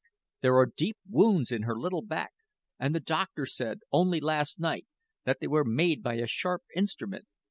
There 0.41 0.55
are 0.57 0.65
deep 0.65 0.97
wounds 1.07 1.51
in 1.51 1.61
her 1.61 1.77
little 1.77 2.01
back, 2.01 2.31
and 2.79 2.95
the 2.95 2.99
doctor 2.99 3.45
said, 3.45 3.81
only 3.91 4.19
last 4.19 4.59
night, 4.59 4.87
that 5.25 5.37
they 5.39 5.47
were 5.47 5.63
made 5.63 6.01
by 6.01 6.15
a 6.15 6.25
sharp 6.25 6.63
instrument. 6.75 7.27